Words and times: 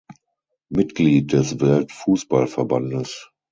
Mitglied 0.69 1.31
des 1.31 1.59
Weltfußballverbandes. 1.61 3.29